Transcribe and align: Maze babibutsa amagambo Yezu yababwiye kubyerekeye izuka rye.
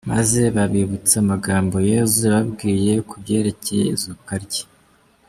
Maze 0.11 0.41
babibutsa 0.55 1.15
amagambo 1.23 1.75
Yezu 1.91 2.17
yababwiye 2.25 2.93
kubyerekeye 3.09 3.83
izuka 3.93 4.33
rye. 4.45 4.63